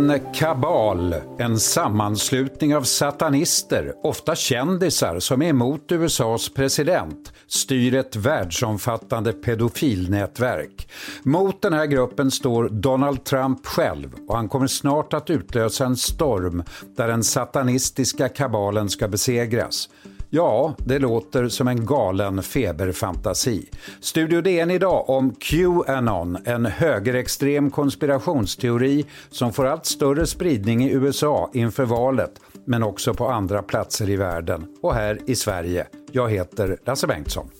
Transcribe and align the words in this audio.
En 0.00 0.20
kabal, 0.34 1.14
en 1.38 1.60
sammanslutning 1.60 2.76
av 2.76 2.82
satanister, 2.82 3.94
ofta 4.02 4.34
kändisar 4.34 5.18
som 5.18 5.42
är 5.42 5.46
emot 5.46 5.92
USAs 5.92 6.48
president, 6.48 7.32
styr 7.46 7.94
ett 7.94 8.16
världsomfattande 8.16 9.32
pedofilnätverk. 9.32 10.88
Mot 11.22 11.62
den 11.62 11.72
här 11.72 11.86
gruppen 11.86 12.30
står 12.30 12.68
Donald 12.68 13.24
Trump 13.24 13.66
själv 13.66 14.14
och 14.28 14.36
han 14.36 14.48
kommer 14.48 14.66
snart 14.66 15.14
att 15.14 15.30
utlösa 15.30 15.84
en 15.84 15.96
storm 15.96 16.62
där 16.96 17.08
den 17.08 17.24
satanistiska 17.24 18.28
kabalen 18.28 18.88
ska 18.88 19.08
besegras. 19.08 19.88
Ja, 20.32 20.74
det 20.78 20.98
låter 20.98 21.48
som 21.48 21.68
en 21.68 21.86
galen 21.86 22.42
feberfantasi. 22.42 23.70
Studio 24.00 24.40
DN 24.40 24.70
idag 24.70 25.10
om 25.10 25.34
Qanon, 25.34 26.38
en 26.44 26.66
högerextrem 26.66 27.70
konspirationsteori 27.70 29.06
som 29.30 29.52
får 29.52 29.66
allt 29.66 29.86
större 29.86 30.26
spridning 30.26 30.84
i 30.84 30.92
USA 30.92 31.50
inför 31.54 31.84
valet, 31.84 32.32
men 32.64 32.82
också 32.82 33.14
på 33.14 33.28
andra 33.28 33.62
platser 33.62 34.10
i 34.10 34.16
världen 34.16 34.66
och 34.82 34.94
här 34.94 35.18
i 35.26 35.34
Sverige. 35.34 35.86
Jag 36.12 36.30
heter 36.30 36.78
Lasse 36.84 37.06
Bengtsson. 37.06 37.50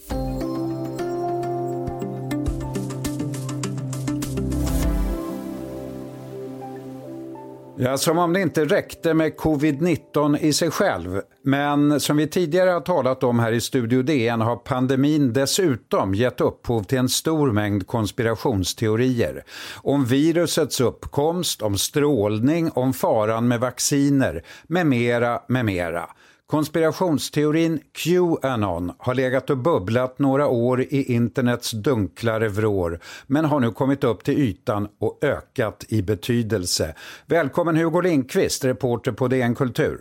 Ja, 7.82 7.98
som 7.98 8.18
om 8.18 8.32
det 8.32 8.40
inte 8.40 8.64
räckte 8.64 9.14
med 9.14 9.36
covid-19 9.36 10.38
i 10.38 10.52
sig 10.52 10.70
själv. 10.70 11.20
Men 11.42 12.00
som 12.00 12.16
vi 12.16 12.26
tidigare 12.26 12.70
har 12.70 12.80
talat 12.80 13.22
om 13.22 13.38
här 13.38 13.52
i 13.52 13.60
Studio 13.60 14.02
DN 14.02 14.40
har 14.40 14.56
pandemin 14.56 15.32
dessutom 15.32 16.14
gett 16.14 16.40
upphov 16.40 16.82
till 16.82 16.98
en 16.98 17.08
stor 17.08 17.52
mängd 17.52 17.86
konspirationsteorier. 17.86 19.44
Om 19.82 20.04
virusets 20.04 20.80
uppkomst, 20.80 21.62
om 21.62 21.78
strålning, 21.78 22.70
om 22.74 22.92
faran 22.92 23.48
med 23.48 23.60
vacciner, 23.60 24.42
med 24.66 24.86
mera, 24.86 25.42
med 25.48 25.64
mera. 25.64 26.06
Konspirationsteorin 26.50 27.80
Qanon 27.92 28.92
har 28.98 29.14
legat 29.14 29.50
och 29.50 29.58
bubblat 29.58 30.18
några 30.18 30.48
år 30.48 30.80
i 30.80 31.14
internets 31.14 31.70
dunklare 31.70 32.48
vrår 32.48 33.00
men 33.26 33.44
har 33.44 33.60
nu 33.60 33.70
kommit 33.70 34.04
upp 34.04 34.24
till 34.24 34.38
ytan 34.38 34.88
och 35.00 35.18
ökat 35.22 35.84
i 35.88 36.02
betydelse. 36.02 36.94
Välkommen 37.26 37.76
Hugo 37.76 38.00
Lindqvist, 38.00 38.64
reporter 38.64 39.12
på 39.12 39.28
DN 39.28 39.54
Kultur. 39.54 40.00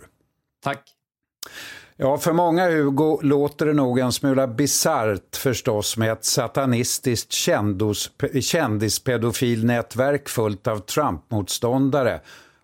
Tack. 0.64 0.82
Ja, 1.96 2.18
för 2.18 2.32
många 2.32 2.70
Hugo 2.70 3.18
låter 3.22 3.66
det 3.66 3.72
nog 3.72 3.98
en 3.98 4.12
smula 4.12 4.46
bisarrt 4.46 5.36
förstås 5.36 5.96
med 5.96 6.12
ett 6.12 6.24
satanistiskt 6.24 7.32
kändispedofilnätverk 8.42 10.28
fullt 10.28 10.66
av 10.66 10.78
Trump-motståndare 10.78 12.20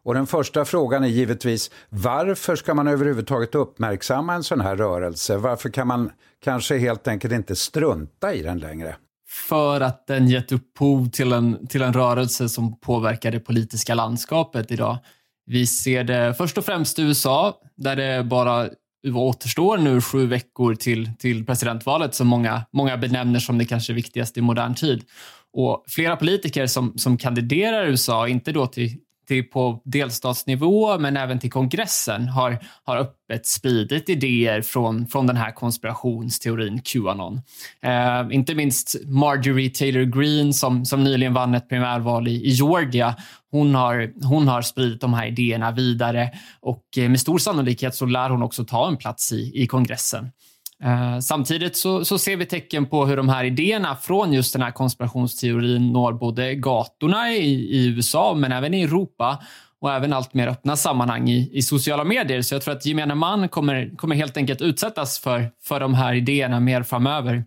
och 0.06 0.14
den 0.14 0.26
första 0.26 0.64
frågan 0.64 1.04
är 1.04 1.08
givetvis 1.08 1.70
varför 1.88 2.56
ska 2.56 2.74
man 2.74 2.88
överhuvudtaget 2.88 3.54
uppmärksamma 3.54 4.34
en 4.34 4.42
sån 4.42 4.60
här 4.60 4.76
rörelse? 4.76 5.36
Varför 5.36 5.68
kan 5.68 5.86
man 5.86 6.10
kanske 6.44 6.78
helt 6.78 7.08
enkelt 7.08 7.34
inte 7.34 7.56
strunta 7.56 8.34
i 8.34 8.42
den 8.42 8.58
längre? 8.58 8.96
För 9.48 9.80
att 9.80 10.06
den 10.06 10.28
gett 10.28 10.52
upphov 10.52 11.10
till 11.10 11.32
en, 11.32 11.66
till 11.66 11.82
en 11.82 11.92
rörelse 11.92 12.48
som 12.48 12.80
påverkar 12.80 13.30
det 13.30 13.40
politiska 13.40 13.94
landskapet 13.94 14.70
idag. 14.70 14.98
Vi 15.46 15.66
ser 15.66 16.04
det 16.04 16.34
först 16.34 16.58
och 16.58 16.64
främst 16.64 16.98
i 16.98 17.02
USA, 17.02 17.60
där 17.76 17.96
det 17.96 18.24
bara 18.24 18.68
återstår 19.14 19.78
nu 19.78 20.00
sju 20.00 20.26
veckor 20.26 20.74
till, 20.74 21.10
till 21.18 21.46
presidentvalet 21.46 22.14
som 22.14 22.26
många, 22.26 22.62
många 22.72 22.96
benämner 22.96 23.40
som 23.40 23.58
det 23.58 23.64
kanske 23.64 23.92
viktigaste 23.92 24.40
i 24.40 24.42
modern 24.42 24.74
tid. 24.74 25.04
Och 25.52 25.84
flera 25.88 26.16
politiker 26.16 26.66
som, 26.66 26.98
som 26.98 27.18
kandiderar 27.18 27.86
i 27.86 27.88
USA, 27.88 28.28
inte 28.28 28.52
då 28.52 28.66
till 28.66 29.00
till 29.26 29.44
på 29.44 29.80
delstatsnivå 29.84 30.98
men 30.98 31.16
även 31.16 31.38
till 31.38 31.52
kongressen 31.52 32.28
har, 32.28 32.58
har 32.84 32.96
öppet 32.96 33.46
spridit 33.46 34.08
idéer 34.08 34.62
från, 34.62 35.06
från 35.06 35.26
den 35.26 35.36
här 35.36 35.52
konspirationsteorin 35.52 36.80
Qanon. 36.84 37.40
Eh, 37.82 38.26
inte 38.30 38.54
minst 38.54 38.96
Marjorie 39.04 39.70
Taylor 39.70 40.04
Greene 40.04 40.52
som, 40.52 40.84
som 40.84 41.04
nyligen 41.04 41.34
vann 41.34 41.54
ett 41.54 41.68
primärval 41.68 42.28
i, 42.28 42.34
i 42.34 42.50
Georgia. 42.50 43.14
Hon 43.50 43.74
har, 43.74 44.26
hon 44.26 44.48
har 44.48 44.62
spridit 44.62 45.00
de 45.00 45.14
här 45.14 45.26
idéerna 45.26 45.70
vidare 45.70 46.30
och 46.60 46.84
eh, 46.96 47.08
med 47.08 47.20
stor 47.20 47.38
sannolikhet 47.38 47.94
så 47.94 48.06
lär 48.06 48.30
hon 48.30 48.42
också 48.42 48.64
ta 48.64 48.88
en 48.88 48.96
plats 48.96 49.32
i, 49.32 49.62
i 49.62 49.66
kongressen. 49.66 50.30
Eh, 50.84 51.18
samtidigt 51.18 51.76
så, 51.76 52.04
så, 52.04 52.18
ser 52.18 52.36
vi 52.36 52.46
tecken 52.46 52.86
på 52.86 53.06
hur 53.06 53.16
de 53.16 53.28
här 53.28 53.44
idéerna 53.44 53.96
från 53.96 54.32
just 54.32 54.52
den 54.52 54.62
här 54.62 54.70
konspirationsteorin 54.70 55.92
når 55.92 56.12
både 56.12 56.54
gatorna 56.54 57.30
i, 57.32 57.52
i 57.52 57.86
USA 57.86 58.34
men 58.34 58.52
även 58.52 58.74
i 58.74 58.82
Europa 58.82 59.38
och 59.80 59.92
även 59.92 60.12
allt 60.12 60.34
mer 60.34 60.48
öppna 60.48 60.76
sammanhang 60.76 61.28
i, 61.28 61.50
i, 61.52 61.62
sociala 61.62 62.04
medier. 62.04 62.42
Så 62.42 62.54
jag 62.54 62.62
tror 62.62 62.74
att 62.74 62.86
gemene 62.86 63.14
man 63.14 63.48
kommer, 63.48 63.96
kommer 63.96 64.16
helt 64.16 64.36
enkelt 64.36 64.60
utsättas 64.60 65.18
för, 65.18 65.50
för 65.62 65.80
de 65.80 65.94
här 65.94 66.14
idéerna 66.14 66.60
mer 66.60 66.82
framöver. 66.82 67.44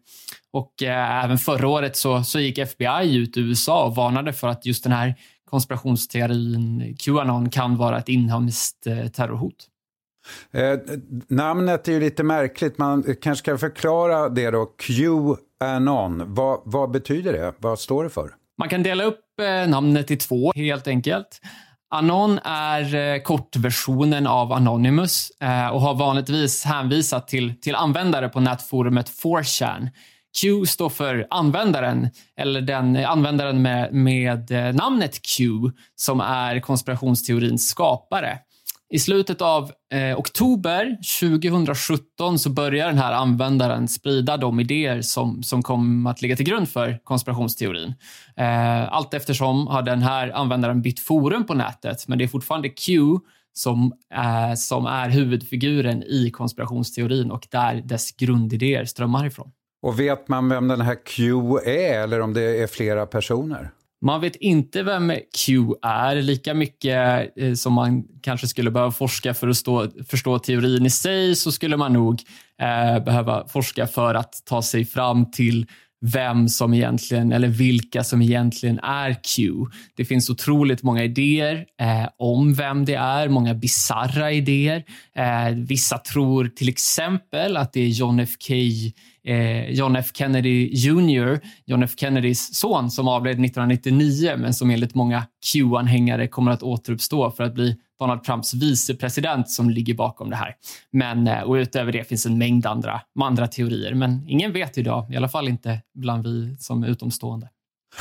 Och 0.51 0.84
eh, 0.84 1.23
även 1.23 1.38
förra 1.38 1.67
året 1.67 1.97
så, 1.97 2.23
så 2.23 2.40
gick 2.40 2.57
FBI 2.57 3.16
ut 3.16 3.38
i 3.38 3.40
USA 3.40 3.85
och 3.85 3.96
varnade 3.96 4.34
för 4.34 4.47
att 4.47 4.66
just 4.66 4.84
den 4.84 4.94
här 4.94 5.16
konspirationsteorin 5.50 6.96
Qanon 7.00 7.50
kan 7.50 7.78
vara 7.78 7.97
ett 7.97 8.09
inhemskt 8.09 8.88
eh, 8.88 9.07
terrorhot. 9.07 9.67
Eh, 10.51 10.79
namnet 11.28 11.88
är 11.88 11.91
ju 11.91 12.00
lite 12.00 12.23
märkligt. 12.23 12.78
Man 12.78 13.03
kanske 13.22 13.44
ska 13.44 13.57
förklara 13.57 14.29
det 14.29 14.51
då. 14.51 14.66
Qanon. 14.66 16.34
Vad, 16.34 16.62
vad 16.66 16.91
betyder 16.91 17.34
det? 17.34 17.53
Vad 17.57 17.79
står 17.79 18.03
det 18.03 18.09
för? 18.09 18.31
Man 18.57 18.69
kan 18.69 18.84
dela 18.84 19.03
upp 19.03 19.25
eh, 19.41 19.69
namnet 19.69 20.12
i 20.12 20.17
två 20.17 20.51
helt 20.56 20.88
enkelt. 20.88 21.41
Anon 21.91 22.40
är 22.44 22.95
eh, 22.95 23.22
kortversionen 23.22 24.28
av 24.28 24.53
Anonymous 24.53 25.31
eh, 25.41 25.67
och 25.67 25.81
har 25.81 25.95
vanligtvis 25.95 26.66
hänvisat 26.66 27.28
till, 27.28 27.61
till 27.61 27.75
användare 27.75 28.29
på 28.29 28.40
nätforumet 28.40 29.09
4chan. 29.23 29.90
Q 30.41 30.66
står 30.66 30.90
för 30.90 31.28
användaren, 31.29 32.09
eller 32.38 32.61
den 32.61 32.96
eh, 32.96 33.11
användaren 33.11 33.61
med, 33.61 33.94
med 33.94 34.51
eh, 34.51 34.75
namnet 34.75 35.22
Q 35.22 35.46
som 35.96 36.19
är 36.19 36.59
konspirationsteorins 36.59 37.69
skapare. 37.69 38.40
I 38.92 39.00
slutet 39.00 39.42
av 39.42 39.72
eh, 39.94 40.20
oktober 40.20 40.98
2017 41.20 42.40
så 42.40 42.50
börjar 42.50 42.88
den 42.88 42.98
här 42.98 43.14
användaren 43.14 43.88
sprida 43.88 44.38
de 44.38 44.60
idéer 44.60 45.02
som, 45.02 45.44
som 45.44 45.64
kom 45.64 46.08
att 46.08 46.22
ligga 46.22 46.36
till 46.36 46.46
grund 46.46 46.70
för 46.70 47.00
konspirationsteorin. 47.04 47.94
Eh, 48.38 48.94
allt 48.94 49.14
eftersom 49.14 49.68
har 49.68 49.82
den 49.82 50.02
här 50.02 50.30
användaren 50.30 50.82
bytt 50.82 51.00
forum 51.00 51.46
på 51.46 51.54
nätet, 51.54 52.08
men 52.08 52.18
det 52.18 52.24
är 52.24 52.28
fortfarande 52.28 52.70
Q 52.70 53.00
som, 53.54 53.94
eh, 54.14 54.56
som 54.56 54.86
är 54.86 55.10
huvudfiguren 55.10 56.04
i 56.04 56.32
konspirationsteorin 56.32 57.32
och 57.32 57.48
där 57.52 57.76
dess 57.76 58.12
grundidéer 58.12 58.86
strömmar 58.86 59.26
ifrån. 59.26 59.52
Och 59.82 60.00
vet 60.00 60.28
man 60.28 60.50
vem 60.50 60.68
den 60.68 60.82
här 60.82 61.06
Q 61.06 61.34
är 61.66 62.00
eller 62.00 62.20
om 62.20 62.34
det 62.34 62.64
är 62.64 62.68
flera 62.68 63.06
personer? 63.06 63.72
Man 64.02 64.22
vet 64.22 64.36
inte 64.36 64.84
vem 64.84 65.14
Q 65.46 65.74
är 65.82 66.16
lika 66.16 66.54
mycket 66.54 67.30
eh, 67.38 67.54
som 67.54 67.74
man 67.74 68.04
kanske 68.22 68.48
skulle 68.48 68.72
behöva 68.72 68.92
forska 68.92 69.34
för 69.34 69.48
att 69.48 69.58
stå, 69.58 69.88
förstå 70.08 70.40
teorin 70.40 70.86
i 70.86 70.90
sig 70.90 71.36
så 71.36 71.52
skulle 71.52 71.78
man 71.78 71.94
nog 71.94 72.22
eh, 72.62 73.04
behöva 73.04 73.48
forska 73.48 73.88
för 73.88 74.16
att 74.16 74.34
ta 74.46 74.62
sig 74.62 74.86
fram 74.86 75.32
till 75.32 75.68
vem 76.02 76.50
som 76.50 76.74
egentligen, 76.74 77.32
eller 77.32 77.48
vilka 77.48 78.04
som 78.04 78.22
egentligen 78.22 78.80
är 78.80 79.14
Q. 79.36 79.54
Det 79.96 80.06
finns 80.06 80.30
otroligt 80.30 80.84
många 80.84 81.04
idéer 81.04 81.66
eh, 81.82 82.10
om 82.18 82.54
vem 82.54 82.85
det 82.85 82.96
är, 82.96 83.29
många 83.29 83.53
bizarra 83.53 84.32
idéer. 84.32 84.84
Eh, 85.16 85.56
vissa 85.56 85.97
tror 85.97 86.47
till 86.47 86.70
exempel 86.70 87.58
att 87.58 87.73
det 87.73 87.82
är 87.82 87.88
John 87.88 88.20
F. 88.20 88.29
K 88.47 88.53
eh, 89.23 89.70
John 89.70 89.96
F 89.96 90.06
Kennedy 90.14 90.70
Jr, 90.73 91.40
John 91.66 91.84
F 91.84 91.91
Kennedys 91.97 92.56
son 92.56 92.91
som 92.91 93.08
avled 93.08 93.32
1999 93.32 94.34
men 94.38 94.53
som 94.53 94.70
enligt 94.70 94.96
många 94.96 95.23
Q-anhängare 95.53 96.28
kommer 96.28 96.52
att 96.52 96.64
återuppstå 96.64 97.32
för 97.32 97.44
att 97.44 97.53
bli 97.53 97.78
Donald 97.99 98.23
Trumps 98.23 98.53
vicepresident 98.53 99.49
som 99.49 99.69
ligger 99.69 99.93
bakom 99.93 100.29
det 100.29 100.35
här. 100.35 100.55
Men 100.91 101.28
eh, 101.28 101.41
och 101.41 101.53
utöver 101.53 101.91
det 101.91 102.03
finns 102.03 102.25
en 102.25 102.37
mängd 102.37 102.66
andra, 102.66 103.01
andra 103.22 103.47
teorier, 103.47 103.93
men 103.93 104.25
ingen 104.28 104.53
vet 104.53 104.78
idag, 104.78 105.13
i 105.13 105.17
alla 105.17 105.29
fall 105.29 105.47
inte 105.47 105.81
bland 105.93 106.23
vi 106.23 106.57
som 106.59 106.84
är 106.84 106.87
utomstående. 106.87 107.49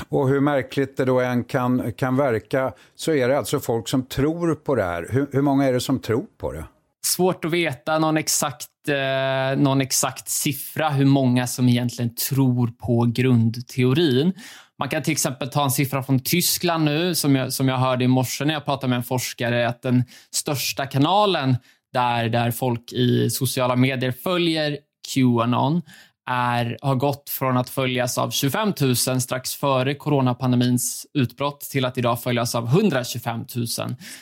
Och 0.09 0.29
hur 0.29 0.41
märkligt 0.41 0.97
det 0.97 1.05
då 1.05 1.21
än 1.21 1.45
kan, 1.45 1.93
kan 1.93 2.17
verka 2.17 2.73
så 2.95 3.13
är 3.13 3.29
det 3.29 3.39
alltså 3.39 3.61
folk 3.61 3.89
som 3.89 4.03
tror 4.03 4.55
på 4.55 4.75
det 4.75 4.85
här. 4.85 5.07
Hur, 5.11 5.27
hur 5.33 5.43
många 5.43 5.65
är 5.65 5.73
det 5.73 5.81
som 5.81 5.99
tror 5.99 6.27
på 6.39 6.53
det? 6.53 6.65
Svårt 7.07 7.45
att 7.45 7.51
veta 7.51 7.99
någon 7.99 8.17
exakt, 8.17 8.89
eh, 8.89 9.59
någon 9.59 9.81
exakt 9.81 10.29
siffra 10.29 10.89
hur 10.89 11.05
många 11.05 11.47
som 11.47 11.69
egentligen 11.69 12.15
tror 12.15 12.69
på 12.69 13.05
grundteorin. 13.15 14.33
Man 14.79 14.89
kan 14.89 15.03
till 15.03 15.13
exempel 15.13 15.49
ta 15.49 15.65
en 15.65 15.71
siffra 15.71 16.03
från 16.03 16.21
Tyskland 16.21 16.85
nu 16.85 17.15
som 17.15 17.37
jag, 17.37 17.53
som 17.53 17.69
jag 17.69 17.79
hörde 17.79 18.05
i 18.05 18.09
morse 18.09 18.45
när 18.45 18.55
jag 18.55 18.65
pratade 18.65 18.91
med 18.91 18.97
en 18.97 19.03
forskare 19.03 19.69
att 19.69 19.83
den 19.83 20.05
största 20.35 20.87
kanalen 20.87 21.57
där, 21.93 22.29
där 22.29 22.51
folk 22.51 22.93
i 22.93 23.31
sociala 23.31 23.77
medier 23.77 24.13
följer 24.13 24.79
Qanon 25.15 25.83
är, 26.29 26.79
har 26.83 26.95
gått 26.95 27.31
från 27.31 27.57
att 27.57 27.71
följas 27.71 28.19
av 28.19 28.31
25 28.31 28.73
000 28.81 28.97
strax 28.97 29.55
före 29.55 29.95
coronapandemins 29.95 31.07
utbrott 31.15 31.61
till 31.61 31.85
att 31.85 31.99
idag 31.99 32.23
följas 32.23 32.55
av 32.55 32.67
125 32.67 33.39
000. 33.57 33.67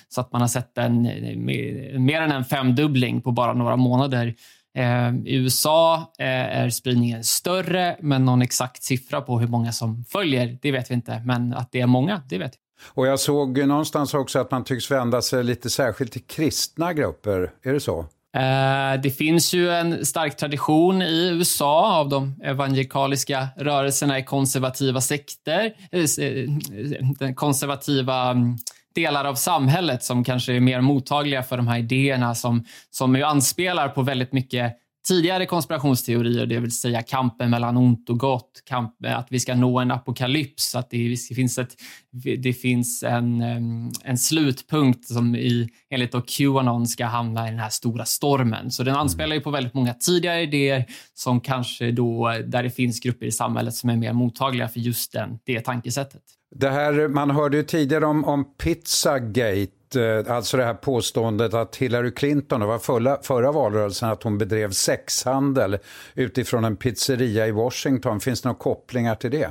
Så 0.08 0.20
att 0.20 0.32
man 0.32 0.40
har 0.40 0.48
sett 0.48 0.78
en, 0.78 1.06
eh, 1.06 1.36
mer 1.98 2.20
än 2.20 2.32
en 2.32 2.44
femdubbling 2.44 3.22
på 3.22 3.32
bara 3.32 3.52
några 3.52 3.76
månader. 3.76 4.34
Eh, 4.76 5.14
I 5.24 5.34
USA 5.34 6.12
eh, 6.18 6.26
är 6.28 6.70
spridningen 6.70 7.24
större, 7.24 7.96
men 8.00 8.24
någon 8.24 8.42
exakt 8.42 8.82
siffra 8.82 9.20
på 9.20 9.38
hur 9.38 9.48
många 9.48 9.72
som 9.72 10.04
följer, 10.04 10.58
det 10.62 10.72
vet 10.72 10.90
vi 10.90 10.94
inte. 10.94 11.22
Men 11.24 11.54
att 11.54 11.72
det 11.72 11.80
är 11.80 11.86
många, 11.86 12.22
det 12.28 12.38
vet 12.38 12.52
vi. 12.52 12.58
Och 12.84 13.06
jag 13.06 13.20
såg 13.20 13.66
någonstans 13.66 14.14
också 14.14 14.38
att 14.38 14.50
man 14.50 14.64
tycks 14.64 14.90
vända 14.90 15.22
sig 15.22 15.44
lite 15.44 15.70
särskilt 15.70 16.12
till 16.12 16.24
kristna 16.26 16.92
grupper. 16.92 17.50
Är 17.62 17.72
det 17.72 17.80
så? 17.80 18.06
Eh, 18.36 19.00
det 19.00 19.10
finns 19.10 19.54
ju 19.54 19.70
en 19.70 20.06
stark 20.06 20.36
tradition 20.36 21.02
i 21.02 21.28
USA 21.32 21.98
av 22.00 22.08
de 22.08 22.40
evangelikaliska 22.44 23.48
rörelserna 23.56 24.18
i 24.18 24.24
konservativa 24.24 25.00
sekter. 25.00 25.72
Eh, 25.92 26.04
Den 27.18 27.28
eh, 27.28 27.34
konservativa 27.34 28.30
mm, 28.30 28.56
delar 28.94 29.24
av 29.24 29.34
samhället 29.34 30.02
som 30.02 30.24
kanske 30.24 30.52
är 30.52 30.60
mer 30.60 30.80
mottagliga 30.80 31.42
för 31.42 31.56
de 31.56 31.68
här 31.68 31.78
idéerna 31.78 32.34
som, 32.34 32.64
som 32.90 33.16
ju 33.16 33.22
anspelar 33.22 33.88
på 33.88 34.02
väldigt 34.02 34.32
mycket 34.32 34.72
tidigare 35.06 35.46
konspirationsteorier, 35.46 36.46
det 36.46 36.60
vill 36.60 36.72
säga 36.72 37.02
kampen 37.02 37.50
mellan 37.50 37.76
ont 37.76 38.10
och 38.10 38.18
gott, 38.18 38.62
kamp, 38.64 38.94
att 39.06 39.26
vi 39.30 39.40
ska 39.40 39.54
nå 39.54 39.78
en 39.78 39.90
apokalyps, 39.90 40.74
att 40.74 40.90
det 40.90 41.16
finns, 41.36 41.58
ett, 41.58 41.74
det 42.38 42.52
finns 42.52 43.02
en, 43.02 43.42
en 44.04 44.18
slutpunkt 44.18 45.08
som 45.08 45.36
i, 45.36 45.68
enligt 45.90 46.12
då 46.12 46.20
Qanon 46.20 46.86
ska 46.86 47.06
hamna 47.06 47.48
i 47.48 47.50
den 47.50 47.60
här 47.60 47.68
stora 47.68 48.04
stormen. 48.04 48.70
Så 48.70 48.82
den 48.82 48.94
anspelar 48.94 49.34
ju 49.36 49.40
på 49.40 49.50
väldigt 49.50 49.74
många 49.74 49.94
tidigare 49.94 50.42
idéer 50.42 50.84
som 51.14 51.40
kanske 51.40 51.90
då, 51.90 52.32
där 52.46 52.62
det 52.62 52.70
finns 52.70 53.00
grupper 53.00 53.26
i 53.26 53.32
samhället 53.32 53.74
som 53.74 53.90
är 53.90 53.96
mer 53.96 54.12
mottagliga 54.12 54.68
för 54.68 54.80
just 54.80 55.12
den, 55.12 55.38
det 55.44 55.60
tankesättet. 55.60 56.22
Det 56.54 56.70
här, 56.70 57.08
man 57.08 57.30
hörde 57.30 57.56
ju 57.56 57.62
tidigare 57.62 58.06
om, 58.06 58.24
om 58.24 58.44
Pizzagate, 58.56 59.72
Eh, 59.96 60.24
alltså 60.28 60.56
det 60.56 60.64
här 60.64 60.74
påståendet 60.74 61.54
att 61.54 61.76
Hillary 61.76 62.10
Clinton, 62.14 62.60
det 62.60 62.66
var 62.66 62.78
förra, 62.78 63.22
förra 63.22 63.52
valrörelsen, 63.52 64.10
att 64.10 64.22
hon 64.22 64.38
bedrev 64.38 64.70
sexhandel 64.70 65.78
utifrån 66.14 66.64
en 66.64 66.76
pizzeria 66.76 67.46
i 67.46 67.50
Washington. 67.50 68.20
Finns 68.20 68.42
det 68.42 68.48
några 68.48 68.58
kopplingar 68.58 69.14
till 69.14 69.30
det? 69.30 69.50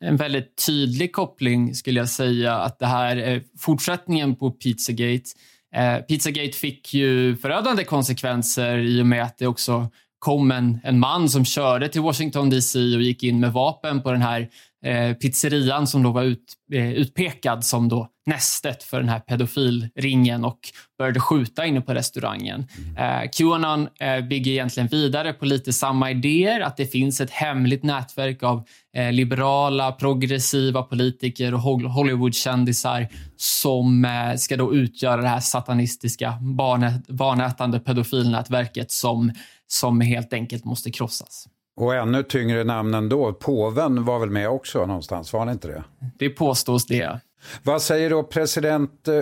En 0.00 0.16
väldigt 0.16 0.66
tydlig 0.66 1.12
koppling 1.12 1.74
skulle 1.74 2.00
jag 2.00 2.08
säga 2.08 2.54
att 2.54 2.78
det 2.78 2.86
här 2.86 3.16
är 3.16 3.42
fortsättningen 3.58 4.36
på 4.36 4.50
Pizzagate. 4.50 5.24
Eh, 5.74 5.96
Pizzagate 5.98 6.52
fick 6.52 6.94
ju 6.94 7.36
förödande 7.36 7.84
konsekvenser 7.84 8.78
i 8.78 9.02
och 9.02 9.06
med 9.06 9.22
att 9.22 9.38
det 9.38 9.46
också 9.46 9.90
kom 10.18 10.50
en, 10.50 10.78
en 10.84 10.98
man 10.98 11.28
som 11.28 11.44
körde 11.44 11.88
till 11.88 12.00
Washington 12.00 12.50
DC 12.50 12.78
och 12.78 13.02
gick 13.02 13.22
in 13.22 13.40
med 13.40 13.52
vapen 13.52 14.02
på 14.02 14.12
den 14.12 14.22
här 14.22 14.48
pizzerian 15.20 15.86
som 15.86 16.02
då 16.02 16.12
var 16.12 16.22
ut, 16.22 16.52
eh, 16.72 16.92
utpekad 16.92 17.64
som 17.64 17.88
då 17.88 18.08
nästet 18.26 18.82
för 18.82 19.00
den 19.00 19.08
här 19.08 19.20
pedofilringen 19.20 20.44
och 20.44 20.58
började 20.98 21.20
skjuta 21.20 21.66
inne 21.66 21.80
på 21.80 21.94
restaurangen. 21.94 22.66
Mm. 22.78 23.22
Eh, 23.22 23.30
Qanon 23.32 23.88
eh, 24.00 24.20
bygger 24.20 24.52
egentligen 24.52 24.88
vidare 24.88 25.32
på 25.32 25.44
lite 25.44 25.72
samma 25.72 26.10
idéer, 26.10 26.60
att 26.60 26.76
det 26.76 26.86
finns 26.86 27.20
ett 27.20 27.30
hemligt 27.30 27.82
nätverk 27.82 28.42
av 28.42 28.66
eh, 28.96 29.12
liberala, 29.12 29.92
progressiva 29.92 30.82
politiker 30.82 31.54
och 31.54 31.60
Hollywoodkändisar 31.60 33.08
som 33.36 34.04
eh, 34.04 34.36
ska 34.36 34.56
då 34.56 34.74
utgöra 34.74 35.22
det 35.22 35.28
här 35.28 35.40
satanistiska 35.40 36.38
barnät, 36.40 37.06
barnätande 37.08 37.80
pedofilnätverket 37.80 38.90
som, 38.90 39.32
som 39.66 40.00
helt 40.00 40.32
enkelt 40.32 40.64
måste 40.64 40.90
krossas. 40.90 41.48
Och 41.76 41.94
ännu 41.94 42.22
tyngre 42.22 42.64
namn 42.64 42.94
ändå. 42.94 43.32
Påven 43.32 44.04
var 44.04 44.18
väl 44.18 44.30
med 44.30 44.48
också 44.48 44.86
någonstans, 44.86 45.32
var 45.32 45.40
han 45.40 45.48
inte 45.48 45.68
det? 45.68 45.84
Det 46.18 46.30
påstås 46.30 46.86
det. 46.86 47.20
Vad 47.62 47.82
säger 47.82 48.10
då 48.10 48.22
president 48.22 49.08
eh, 49.08 49.14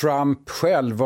Trump 0.00 0.48
själv 0.48 0.98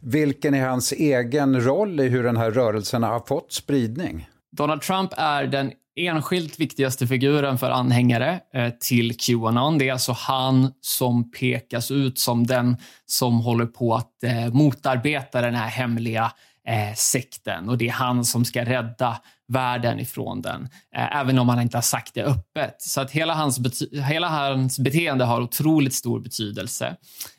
vilken 0.00 0.54
är 0.54 0.68
hans 0.68 0.92
egen 0.92 1.60
roll 1.60 2.00
i 2.00 2.08
hur 2.08 2.22
den 2.22 2.36
här 2.36 2.50
rörelsen 2.50 3.02
har 3.02 3.20
fått 3.20 3.52
spridning? 3.52 4.28
Donald 4.56 4.82
Trump 4.82 5.10
är 5.16 5.46
den 5.46 5.72
enskilt 5.96 6.60
viktigaste 6.60 7.06
figuren 7.06 7.58
för 7.58 7.70
anhängare 7.70 8.40
eh, 8.54 8.70
till 8.80 9.16
Qanon. 9.16 9.78
Det 9.78 9.88
är 9.88 9.92
alltså 9.92 10.12
han 10.12 10.72
som 10.80 11.30
pekas 11.30 11.90
ut 11.90 12.18
som 12.18 12.46
den 12.46 12.76
som 13.06 13.40
håller 13.40 13.66
på 13.66 13.94
att 13.94 14.24
eh, 14.24 14.54
motarbeta 14.54 15.40
den 15.40 15.54
här 15.54 15.68
hemliga 15.68 16.32
eh, 16.68 16.94
sekten 16.94 17.68
och 17.68 17.78
det 17.78 17.88
är 17.88 17.92
han 17.92 18.24
som 18.24 18.44
ska 18.44 18.64
rädda 18.64 19.20
världen 19.48 20.00
ifrån 20.00 20.42
den, 20.42 20.68
eh, 20.96 21.16
även 21.16 21.38
om 21.38 21.48
han 21.48 21.60
inte 21.60 21.76
har 21.76 21.82
sagt 21.82 22.14
det 22.14 22.24
öppet. 22.24 22.76
Så 22.78 23.00
att 23.00 23.10
hela 23.10 23.34
hans, 23.34 23.82
hela 23.92 24.28
hans 24.28 24.78
beteende 24.78 25.24
har 25.24 25.40
otroligt 25.40 25.94
stor 25.94 26.20
betydelse. 26.20 26.96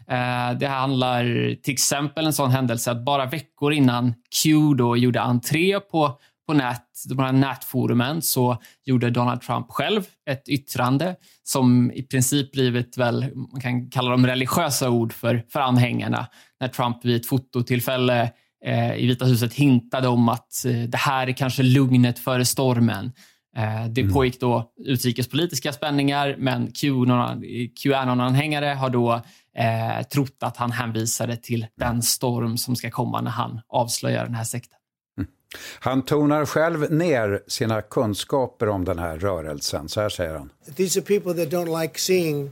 Eh, 0.07 0.57
det 0.59 0.67
handlar 0.67 1.55
till 1.61 1.73
exempel 1.73 2.25
en 2.25 2.33
sån 2.33 2.51
händelse 2.51 2.91
att 2.91 3.05
bara 3.05 3.25
veckor 3.25 3.73
innan 3.73 4.13
Q 4.43 4.73
då 4.77 4.97
gjorde 4.97 5.21
entré 5.21 5.79
på 5.79 6.19
på 6.47 6.53
nät, 6.53 6.83
de 7.09 7.19
här 7.19 7.31
nätforumen 7.31 8.21
så 8.21 8.57
gjorde 8.85 9.09
Donald 9.09 9.41
Trump 9.41 9.65
själv 9.69 10.03
ett 10.29 10.49
yttrande 10.49 11.15
som 11.43 11.91
i 11.91 12.03
princip 12.03 12.51
blivit 12.51 12.97
väl, 12.97 13.31
man 13.35 13.61
kan 13.61 13.89
kalla 13.89 14.11
dem 14.11 14.27
religiösa 14.27 14.89
ord 14.89 15.13
för, 15.13 15.43
för 15.49 15.59
anhängarna. 15.59 16.27
När 16.59 16.67
Trump 16.67 17.05
vid 17.05 17.15
ett 17.15 17.25
fototillfälle 17.25 18.31
i 18.97 19.07
Vita 19.07 19.25
huset 19.25 19.53
hintade 19.53 20.07
om 20.07 20.29
att 20.29 20.65
eh, 20.65 20.73
det 20.73 20.97
här 20.97 21.27
är 21.27 21.31
kanske 21.31 21.63
lugnet 21.63 22.19
före 22.19 22.45
stormen. 22.45 23.11
Eh, 23.57 23.85
det 23.89 24.01
mm. 24.01 24.13
pågick 24.13 24.39
då 24.39 24.71
utrikespolitiska 24.85 25.73
spänningar, 25.73 26.35
men 26.37 26.71
Qanon-anhängare 27.75 28.73
har 28.73 28.89
då 28.89 29.21
eh, 29.57 30.03
trott 30.13 30.37
att 30.39 30.57
han 30.57 30.71
hänvisade 30.71 31.37
till 31.37 31.67
den 31.77 32.01
storm 32.01 32.57
som 32.57 32.75
ska 32.75 32.91
komma 32.91 33.21
när 33.21 33.31
han 33.31 33.61
avslöjar 33.67 34.25
den 34.25 34.35
här 34.35 34.43
sekten. 34.43 34.77
Mm. 35.17 35.29
Han 35.79 36.01
tonar 36.01 36.45
själv 36.45 36.91
ner 36.91 37.43
sina 37.47 37.81
kunskaper 37.81 38.69
om 38.69 38.85
den 38.85 38.99
här 38.99 39.17
rörelsen. 39.17 39.89
Så 39.89 40.01
här 40.01 40.09
säger 40.09 40.33
han. 40.33 40.49
These 40.75 40.99
are 40.99 41.05
people 41.05 41.45
that 41.45 41.53
don't 41.53 41.81
like 41.81 41.99
seeing 41.99 42.51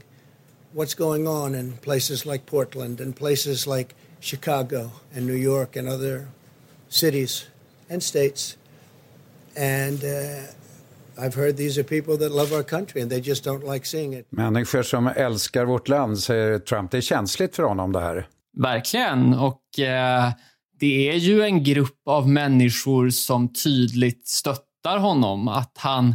what's 0.72 0.98
going 0.98 1.28
on 1.28 1.54
in 1.54 1.72
places 1.82 2.26
like 2.26 2.44
Portland 2.46 3.00
and 3.00 3.16
places 3.16 3.66
like 3.66 3.94
Chicago 4.24 4.90
and 5.16 5.26
New 5.26 5.36
York 5.36 5.76
and 5.76 5.88
other 5.88 6.26
cities 6.88 7.46
and 7.90 8.02
states. 8.02 8.56
And 9.56 10.04
uh, 10.04 11.24
I've 11.26 11.34
heard 11.34 11.56
these 11.56 11.80
are 11.80 11.84
people 11.84 12.16
that 12.16 12.32
love 12.32 12.52
our 12.52 12.62
country 12.62 13.02
and 13.02 13.10
they 13.10 13.20
just 13.20 13.44
don't 13.44 13.72
like 13.72 13.86
seeing 13.86 14.14
it. 14.14 14.26
Människor 14.30 14.82
som 14.82 15.06
älskar 15.06 15.64
vårt 15.64 15.88
land, 15.88 16.18
säger 16.18 16.58
Trump. 16.58 16.90
Det 16.90 16.96
är 16.96 17.00
känsligt 17.00 17.56
för 17.56 17.62
honom 17.62 17.92
det 17.92 18.00
här. 18.00 18.28
Verkligen. 18.56 19.34
Och 19.34 19.78
eh, 19.78 20.32
det 20.80 21.10
är 21.10 21.16
ju 21.16 21.42
en 21.42 21.64
grupp 21.64 22.00
av 22.06 22.28
människor 22.28 23.10
som 23.10 23.52
tydligt 23.52 24.28
stöttar 24.28 24.98
honom. 24.98 25.48
Att 25.48 25.78
han 25.78 26.14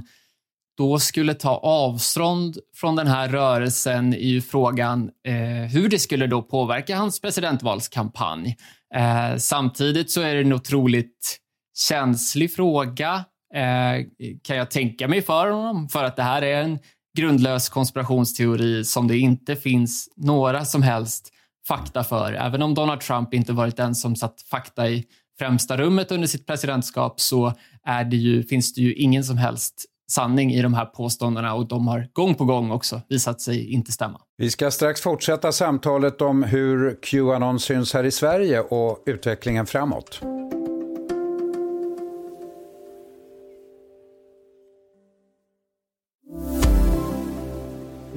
då 0.80 1.00
skulle 1.00 1.34
ta 1.34 1.58
avstånd 1.58 2.58
från 2.76 2.96
den 2.96 3.08
här 3.08 3.30
rörelsen 3.30 4.14
i 4.14 4.42
frågan 4.42 5.10
eh, 5.28 5.72
hur 5.72 5.90
det 5.90 6.00
skulle 6.00 6.28
då 6.28 6.42
påverka 6.42 6.98
hans 6.98 7.22
presidentvalskampanj. 7.22 8.58
Eh, 8.96 9.38
samtidigt 9.38 10.12
så 10.12 10.22
är 10.22 10.36
det 10.36 10.42
en 10.42 10.54
otroligt 10.54 11.40
känslig 11.78 12.56
fråga, 12.56 13.26
eh, 13.56 14.06
kan 14.44 14.58
jag 14.58 14.72
tänka 14.72 15.08
mig 15.08 15.22
för 15.22 15.50
honom, 15.50 15.90
för 15.90 16.04
att 16.04 16.16
det 16.16 16.24
här 16.24 16.42
är 16.42 16.64
en 16.64 16.80
grundlös 17.18 17.70
konspirationsteori 17.70 18.86
som 18.86 19.08
det 19.08 19.18
inte 19.18 19.56
finns 19.56 20.10
några 20.16 20.66
som 20.66 20.84
helst 20.84 21.30
fakta 21.68 22.04
för. 22.04 22.34
Även 22.34 22.62
om 22.62 22.74
Donald 22.74 23.02
Trump 23.02 23.34
inte 23.34 23.54
varit 23.54 23.78
den 23.78 23.96
som 23.96 24.16
satt 24.16 24.42
fakta 24.42 24.90
i 24.90 25.06
främsta 25.40 25.78
rummet 25.78 26.12
under 26.12 26.28
sitt 26.28 26.48
presidentskap 26.48 27.20
så 27.20 27.54
är 27.86 28.04
det 28.04 28.18
ju, 28.18 28.44
finns 28.44 28.74
det 28.74 28.82
ju 28.82 28.94
ingen 28.94 29.24
som 29.24 29.38
helst 29.38 29.86
sanning 30.10 30.52
i 30.52 30.62
de 30.62 30.74
här 30.74 30.86
påståendena 30.86 31.54
och 31.54 31.68
de 31.68 31.88
har 31.88 32.08
gång 32.14 32.36
på 32.36 32.46
gång 32.46 32.72
också 32.72 33.02
visat 33.10 33.42
sig 33.42 33.74
inte 33.74 33.92
stämma. 33.92 34.22
Vi 34.38 34.52
ska 34.52 34.72
strax 34.72 35.02
fortsätta 35.02 35.52
samtalet 35.52 36.22
om 36.22 36.44
hur 36.44 36.98
Qanon 37.02 37.60
syns 37.60 37.94
här 37.94 38.04
i 38.04 38.12
Sverige 38.12 38.60
och 38.60 39.04
utvecklingen 39.06 39.66
framåt. 39.66 40.22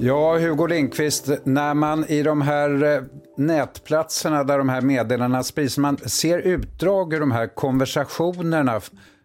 Ja, 0.04 0.38
Hugo 0.38 0.66
Lindqvist, 0.66 1.30
när 1.44 1.75
man 1.75 2.04
i 2.08 2.22
de 2.22 2.42
här 2.42 2.84
eh, 2.84 3.02
nätplatserna 3.37 4.44
där 4.44 4.58
de 4.58 4.68
här 4.68 4.80
meddelandena 4.80 5.42
sprids, 5.42 5.78
man 5.78 5.96
ser 5.96 6.38
utdrag 6.38 7.14
ur 7.14 7.20
de 7.20 7.30
här 7.30 7.46
konversationerna 7.54 8.80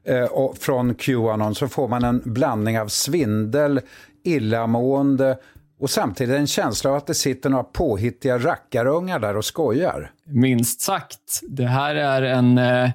eh, 0.07 0.53
från 0.59 0.95
Qanon 0.95 1.55
så 1.55 1.67
får 1.67 1.87
man 1.87 2.03
en 2.03 2.21
blandning 2.25 2.79
av 2.79 2.87
svindel, 2.87 3.81
illamående 4.23 5.37
och 5.79 5.89
samtidigt 5.89 6.35
en 6.35 6.47
känsla 6.47 6.89
av 6.89 6.95
att 6.95 7.07
det 7.07 7.13
sitter 7.13 7.49
några 7.49 7.63
påhittiga 7.63 8.37
rackarungar 8.37 9.19
där 9.19 9.37
och 9.37 9.45
skojar. 9.45 10.11
Minst 10.25 10.81
sagt. 10.81 11.41
Det 11.41 11.67
här 11.67 11.95
är 11.95 12.21
en, 12.21 12.57
eh, 12.57 12.91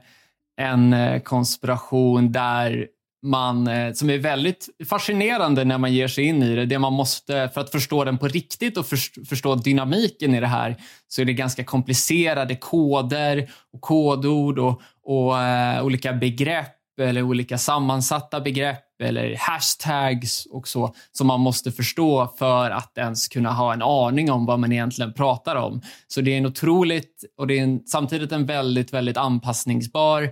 en 0.61 0.93
eh, 0.93 1.21
konspiration 1.21 2.33
där 2.33 2.87
man, 3.23 3.69
eh, 3.69 3.93
som 3.93 4.11
är 4.11 4.19
väldigt 4.19 4.69
fascinerande 4.89 5.65
när 5.65 5.79
man 5.79 5.93
ger 5.93 6.09
sig 6.09 6.25
in 6.25 6.43
i 6.43 6.57
det. 6.57 6.67
Det 6.67 6.79
man 6.79 6.93
måste, 6.93 7.51
för 7.55 7.61
att 7.61 7.71
förstå 7.71 8.05
den 8.05 8.19
på 8.19 8.29
riktigt 8.29 8.77
och 8.77 8.87
förstå 9.29 9.55
dynamiken 9.55 10.35
i 10.35 10.41
det 10.41 10.47
här, 10.47 10.77
så 11.09 11.21
är 11.21 11.25
det 11.25 11.33
ganska 11.33 11.65
komplicerade 11.65 12.57
koder 12.57 13.51
och 13.73 13.81
kodord 13.81 14.59
och, 14.59 14.83
och 15.05 15.33
uh, 15.33 15.85
olika 15.85 16.13
begrepp 16.13 16.82
eller 17.01 17.23
olika 17.23 17.59
sammansatta 17.59 18.41
begrepp 18.41 19.01
eller 19.03 19.37
hashtags 19.39 20.47
och 20.47 20.69
så 20.69 20.95
som 21.13 21.27
man 21.27 21.41
måste 21.41 21.73
förstå 21.73 22.35
för 22.39 22.71
att 22.71 22.99
ens 22.99 23.29
kunna 23.29 23.53
ha 23.53 23.73
en 23.73 23.83
aning 23.83 24.31
om 24.31 24.47
vad 24.47 24.59
man 24.59 24.73
egentligen 24.73 25.13
pratar 25.13 25.57
om. 25.57 25.81
Så 26.09 26.21
det 26.21 26.35
är 26.35 26.39
en 26.39 26.47
otroligt 26.47 27.25
och 27.39 27.47
det 27.47 27.59
är 27.59 27.63
en, 27.63 27.81
samtidigt 27.87 28.33
en 28.33 28.47
väldigt, 28.47 28.93
väldigt 28.93 29.17
anpassningsbar 29.17 30.23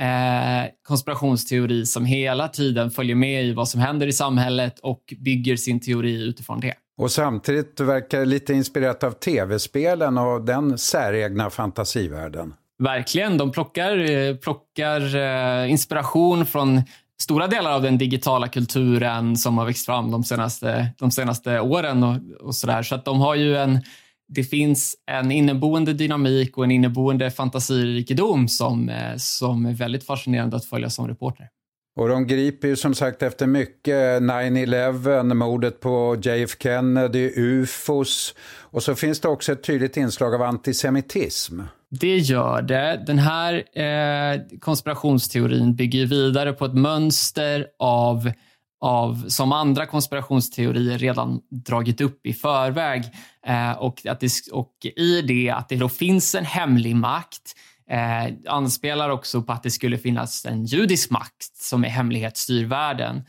eh, 0.00 0.70
konspirationsteori 0.82 1.86
som 1.86 2.04
hela 2.04 2.48
tiden 2.48 2.90
följer 2.90 3.16
med 3.16 3.44
i 3.44 3.52
vad 3.52 3.68
som 3.68 3.80
händer 3.80 4.06
i 4.06 4.12
samhället 4.12 4.78
och 4.78 5.14
bygger 5.18 5.56
sin 5.56 5.80
teori 5.80 6.22
utifrån 6.28 6.60
det. 6.60 6.74
Och 6.98 7.10
samtidigt 7.10 7.80
verkar 7.80 8.18
det 8.18 8.24
lite 8.24 8.52
inspirerat 8.52 9.04
av 9.04 9.10
tv-spelen 9.10 10.18
och 10.18 10.44
den 10.44 10.78
säregna 10.78 11.50
fantasivärlden. 11.50 12.54
Verkligen. 12.80 13.38
De 13.38 13.52
plockar, 13.52 14.10
eh, 14.10 14.36
plockar 14.36 15.16
eh, 15.16 15.70
inspiration 15.70 16.46
från 16.46 16.82
stora 17.22 17.46
delar 17.46 17.72
av 17.72 17.82
den 17.82 17.98
digitala 17.98 18.48
kulturen 18.48 19.36
som 19.36 19.58
har 19.58 19.66
växt 19.66 19.86
fram 19.86 20.10
de 20.10 20.24
senaste, 20.24 20.86
de 20.98 21.10
senaste 21.10 21.60
åren. 21.60 22.02
och, 22.02 22.16
och 22.40 22.54
Så, 22.54 22.66
där. 22.66 22.82
så 22.82 22.94
att 22.94 23.04
de 23.04 23.20
har 23.20 23.34
ju 23.34 23.56
en, 23.56 23.80
det 24.28 24.44
finns 24.44 24.96
en 25.10 25.30
inneboende 25.32 25.92
dynamik 25.92 26.58
och 26.58 26.64
en 26.64 26.70
inneboende 26.70 27.30
fantasirikedom 27.30 28.48
som, 28.48 28.88
eh, 28.88 29.16
som 29.16 29.66
är 29.66 29.72
väldigt 29.72 30.06
fascinerande 30.06 30.56
att 30.56 30.64
följa 30.64 30.90
som 30.90 31.08
reporter. 31.08 31.48
Och 31.96 32.08
de 32.08 32.26
griper 32.26 32.68
ju 32.68 32.76
som 32.76 32.94
sagt 32.94 33.22
efter 33.22 33.46
mycket 33.46 34.22
9-11, 34.22 35.34
mordet 35.34 35.80
på 35.80 36.16
JF 36.22 36.56
Kennedy, 36.62 37.32
ufos 37.36 38.34
och 38.60 38.82
så 38.82 38.94
finns 38.94 39.20
det 39.20 39.28
också 39.28 39.52
ett 39.52 39.62
tydligt 39.62 39.96
inslag 39.96 40.34
av 40.34 40.42
antisemitism. 40.42 41.60
Det 41.90 42.16
gör 42.16 42.62
det. 42.62 43.02
Den 43.06 43.18
här 43.18 43.78
eh, 43.78 44.40
konspirationsteorin 44.60 45.76
bygger 45.76 46.06
vidare 46.06 46.52
på 46.52 46.64
ett 46.64 46.74
mönster 46.74 47.66
av, 47.78 48.32
av 48.80 49.24
som 49.28 49.52
andra 49.52 49.86
konspirationsteorier 49.86 50.98
redan 50.98 51.40
dragit 51.50 52.00
upp 52.00 52.26
i 52.26 52.32
förväg. 52.32 53.04
Eh, 53.46 53.72
och, 53.72 54.06
att 54.06 54.20
det, 54.20 54.32
och 54.52 54.72
i 54.96 55.22
det 55.22 55.50
att 55.50 55.68
det 55.68 55.76
då 55.76 55.88
finns 55.88 56.34
en 56.34 56.44
hemlig 56.44 56.96
makt 56.96 57.54
eh, 57.90 58.34
anspelar 58.48 59.10
också 59.10 59.42
på 59.42 59.52
att 59.52 59.62
det 59.62 59.70
skulle 59.70 59.98
finnas 59.98 60.46
en 60.46 60.64
judisk 60.64 61.10
makt 61.10 61.56
som 61.56 61.84
i 61.84 61.88
hemlighet 61.88 62.36
styr 62.36 62.64
världen. 62.64 63.22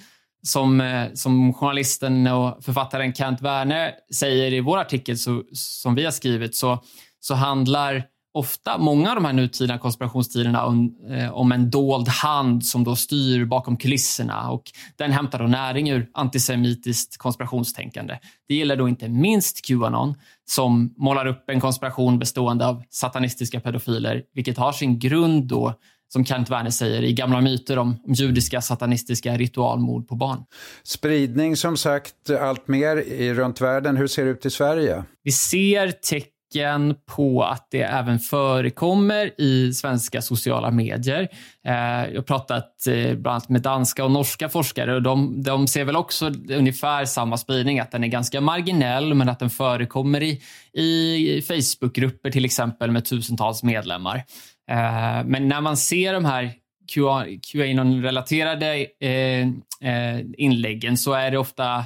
Som, 0.44 0.82
eh, 0.82 1.08
som 1.14 1.54
journalisten 1.54 2.28
och 2.28 2.64
författaren 2.64 3.14
Kent 3.14 3.42
Werner 3.42 3.92
säger 4.14 4.54
i 4.54 4.60
vår 4.60 4.78
artikel 4.78 5.18
så, 5.18 5.44
som 5.54 5.96
vi 5.96 6.06
har 6.06 6.12
skrivit 6.12 6.56
så, 6.56 6.84
så 7.20 7.36
handlar 7.36 8.11
ofta, 8.34 8.78
många 8.78 9.10
av 9.10 9.16
de 9.16 9.26
här 9.26 9.34
nutida 9.34 9.78
konspirationsteorierna 9.78 10.66
om, 10.66 10.96
eh, 11.10 11.32
om 11.32 11.52
en 11.52 11.70
dold 11.70 12.08
hand 12.08 12.66
som 12.66 12.84
då 12.84 12.96
styr 12.96 13.46
bakom 13.46 13.78
kulisserna 13.78 14.50
och 14.50 14.64
den 14.96 15.12
hämtar 15.12 15.40
då 15.40 15.48
näring 15.48 15.90
ur 15.90 16.10
antisemitiskt 16.14 17.18
konspirationstänkande. 17.18 18.20
Det 18.48 18.56
gäller 18.56 18.76
då 18.76 18.90
inte 18.90 19.10
minst 19.10 19.66
Qanon 19.66 20.16
som 20.50 20.94
målar 20.98 21.26
upp 21.26 21.50
en 21.50 21.60
konspiration 21.60 22.20
bestående 22.20 22.68
av 22.68 22.84
satanistiska 22.90 23.60
pedofiler, 23.60 24.24
vilket 24.34 24.58
har 24.58 24.72
sin 24.72 25.00
grund 25.00 25.48
då 25.48 25.74
som 26.14 26.26
Kent 26.26 26.50
Werner 26.50 26.70
säger, 26.70 27.04
i 27.04 27.14
gamla 27.14 27.42
myter 27.42 27.78
om, 27.78 27.96
om 28.08 28.14
judiska 28.14 28.62
satanistiska 28.62 29.38
ritualmord 29.38 30.08
på 30.08 30.16
barn. 30.16 30.44
Spridning 30.84 31.56
som 31.56 31.78
sagt 31.78 32.30
allt 32.40 32.68
mer 32.68 32.98
i, 32.98 33.34
runt 33.34 33.62
världen. 33.62 33.98
Hur 33.98 34.08
ser 34.08 34.26
det 34.26 34.32
ut 34.32 34.46
i 34.46 34.50
Sverige? 34.50 35.04
Vi 35.24 35.32
ser 35.32 35.92
tecken 35.92 36.41
tecken 36.52 36.96
på 37.06 37.44
att 37.44 37.68
det 37.72 37.82
även 37.82 38.20
förekommer 38.20 39.42
i 39.42 39.74
svenska 39.74 40.22
sociala 40.22 40.72
medier. 40.72 41.28
Eh, 41.66 41.74
jag 41.74 42.16
har 42.16 42.22
pratat 42.22 42.88
eh, 42.88 43.16
bland 43.16 43.28
annat 43.28 43.50
med 43.50 43.62
danska 43.62 44.06
och 44.06 44.12
norska 44.12 44.50
forskare 44.50 44.96
och 44.96 45.02
de, 45.02 45.44
de 45.44 45.68
ser 45.68 45.86
väl 45.86 45.96
också 45.96 46.32
ungefär 46.50 47.06
samma 47.06 47.38
spridning, 47.38 47.80
att 47.80 47.92
den 47.92 48.04
är 48.04 48.08
ganska 48.08 48.42
marginell 48.42 49.14
men 49.14 49.30
att 49.30 49.40
den 49.40 49.50
förekommer 49.50 50.24
i, 50.24 50.42
i 50.74 51.44
Facebookgrupper 51.48 52.32
till 52.32 52.46
exempel 52.46 52.92
med 52.92 53.06
tusentals 53.06 53.64
medlemmar. 53.64 54.16
Eh, 54.72 55.24
men 55.26 55.48
när 55.48 55.62
man 55.62 55.78
ser 55.78 56.14
de 56.14 56.26
här 56.26 56.54
QAnon-relaterade 57.52 58.88
inläggen 60.38 60.98
så 60.98 61.14
är 61.14 61.32
det 61.32 61.38
ofta 61.38 61.86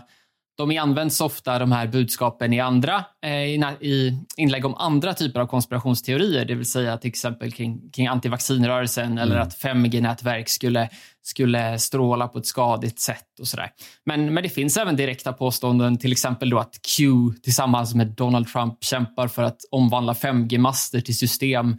de 0.58 0.78
används 0.78 1.22
ofta, 1.22 1.60
de 1.60 1.72
här 1.72 1.88
budskapen, 1.88 2.54
i 2.54 2.60
andra 2.60 3.06
eh, 3.26 3.32
i 3.32 4.20
inlägg 4.38 4.66
om 4.66 4.76
andra 4.76 5.14
typer 5.14 5.40
av 5.40 5.48
konspirationsteorier, 5.48 6.46
det 6.46 6.56
vill 6.56 6.70
säga 6.70 6.98
till 6.98 7.10
exempel 7.10 7.52
kring, 7.52 7.90
kring 7.92 8.08
antivaccinrörelsen 8.08 9.06
mm. 9.06 9.18
eller 9.18 9.38
att 9.38 9.62
5G-nätverk 9.62 10.50
skulle, 10.50 10.90
skulle 11.22 11.80
stråla 11.80 12.28
på 12.28 12.40
ett 12.40 12.46
skadligt 12.46 13.00
sätt 13.00 13.40
och 13.40 13.48
sådär. 13.48 13.70
Men, 14.06 14.34
men 14.34 14.44
det 14.44 14.50
finns 14.50 14.78
även 14.78 14.96
direkta 14.96 15.34
påståenden, 15.34 15.98
till 15.98 16.12
exempel 16.12 16.50
då 16.50 16.60
att 16.60 16.76
Q 16.98 17.12
tillsammans 17.44 17.96
med 17.96 18.08
Donald 18.08 18.48
Trump 18.48 18.84
kämpar 18.84 19.28
för 19.28 19.44
att 19.44 19.58
omvandla 19.72 20.14
5G-master 20.14 21.02
till 21.02 21.18
system 21.18 21.78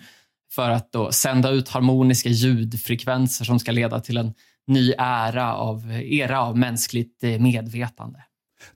för 0.52 0.70
att 0.70 0.92
då 0.92 1.12
sända 1.12 1.50
ut 1.50 1.68
harmoniska 1.68 2.28
ljudfrekvenser 2.28 3.44
som 3.44 3.58
ska 3.58 3.72
leda 3.72 4.00
till 4.00 4.16
en 4.16 4.34
ny 4.66 4.92
ära 4.98 5.54
av, 5.54 5.92
era 5.92 6.40
av 6.40 6.58
mänskligt 6.58 7.24
eh, 7.24 7.38
medvetande. 7.38 8.18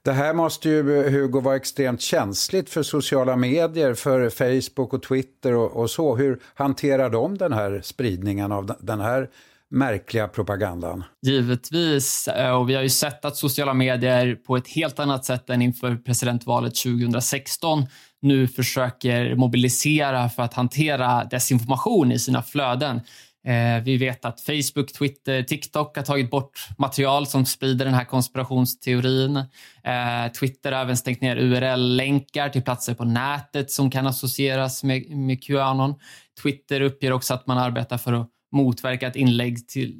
Det 0.01 0.11
här 0.11 0.33
måste 0.33 0.69
ju, 0.69 1.05
eh, 1.05 1.11
Hugo, 1.11 1.39
vara 1.39 1.55
extremt 1.55 2.01
känsligt 2.01 2.69
för 2.69 2.83
sociala 2.83 3.35
medier, 3.35 3.93
för 3.93 4.29
Facebook 4.29 4.93
och 4.93 5.03
Twitter 5.03 5.53
och, 5.55 5.71
och 5.71 5.89
så. 5.89 6.15
Hur 6.15 6.39
hanterar 6.53 7.09
de 7.09 7.37
den 7.37 7.53
här 7.53 7.81
spridningen 7.83 8.51
av 8.51 8.75
den 8.79 8.99
här 8.99 9.29
märkliga 9.71 10.27
propagandan? 10.27 11.03
Givetvis, 11.21 12.27
eh, 12.27 12.51
och 12.51 12.69
vi 12.69 12.75
har 12.75 12.81
ju 12.81 12.89
sett 12.89 13.25
att 13.25 13.37
sociala 13.37 13.73
medier 13.73 14.35
på 14.35 14.57
ett 14.57 14.67
helt 14.67 14.99
annat 14.99 15.25
sätt 15.25 15.49
än 15.49 15.61
inför 15.61 15.95
presidentvalet 15.95 16.75
2016 16.75 17.85
nu 18.21 18.47
försöker 18.47 19.35
mobilisera 19.35 20.29
för 20.29 20.43
att 20.43 20.53
hantera 20.53 21.23
desinformation 21.23 22.11
i 22.11 22.19
sina 22.19 22.43
flöden. 22.43 23.01
Eh, 23.47 23.83
vi 23.83 23.97
vet 23.97 24.25
att 24.25 24.41
Facebook, 24.41 24.93
Twitter, 24.93 25.43
TikTok 25.43 25.97
har 25.97 26.03
tagit 26.03 26.31
bort 26.31 26.67
material 26.77 27.27
som 27.27 27.45
sprider 27.45 27.85
den 27.85 27.93
här 27.93 28.05
konspirationsteorin. 28.05 29.37
Eh, 29.83 30.31
Twitter 30.39 30.71
har 30.71 30.81
även 30.81 30.97
stängt 30.97 31.21
ner 31.21 31.37
URL-länkar 31.37 32.49
till 32.49 32.61
platser 32.61 32.93
på 32.93 33.05
nätet 33.05 33.71
som 33.71 33.91
kan 33.91 34.07
associeras 34.07 34.83
med, 34.83 35.09
med 35.09 35.43
Qanon. 35.43 35.95
Twitter 36.41 36.81
uppger 36.81 37.11
också 37.13 37.33
att 37.33 37.47
man 37.47 37.57
arbetar 37.57 37.97
för 37.97 38.13
att 38.13 38.29
motverka 38.51 39.07
att 39.07 39.15
inlägg 39.15 39.67
till, 39.67 39.95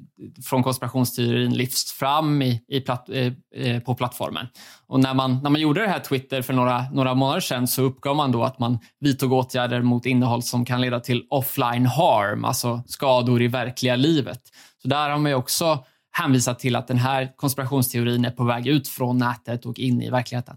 från 0.46 0.63
konspirationsteorin 0.63 1.53
lyfts 1.53 1.93
fram 1.93 2.41
i, 2.41 2.62
i 2.67 2.81
platt, 2.81 3.10
eh, 3.10 3.34
eh, 3.55 3.79
på 3.79 3.96
plattformen. 3.96 4.48
Och 4.88 5.00
när 5.00 5.13
man, 5.13 5.39
när 5.43 5.50
man 5.50 5.62
gjorde 5.62 5.81
det 5.81 5.88
här 5.88 6.00
Twitter 6.00 6.41
för 6.41 6.53
några, 6.53 6.89
några 6.91 7.13
månader 7.13 7.41
sedan 7.41 7.67
så 7.67 7.81
uppgav 7.81 8.15
man 8.15 8.31
då 8.31 8.43
att 8.43 8.60
man 8.60 8.79
vidtog 9.00 9.31
åtgärder 9.31 9.81
mot 9.81 10.05
innehåll 10.05 10.43
som 10.43 10.65
kan 10.65 10.81
leda 10.81 11.00
till 11.00 11.24
offline 11.29 11.86
harm, 11.86 12.46
alltså 12.46 12.84
skador 12.88 13.41
i 13.41 13.48
verkliga 13.48 13.96
livet. 13.96 14.41
Så 14.81 14.88
där 14.88 15.10
har 15.10 15.17
man 15.17 15.31
ju 15.31 15.36
också 15.36 15.84
hänvisat 16.12 16.60
till 16.60 16.75
att 16.75 16.88
den 16.88 16.98
här 16.98 17.36
konspirationsteorin 17.36 18.25
är 18.25 18.31
på 18.31 18.43
väg 18.43 18.67
ut 18.67 18.88
från 18.88 19.17
nätet 19.17 19.65
och 19.65 19.79
in 19.79 20.01
i 20.01 20.10
verkligheten. 20.10 20.55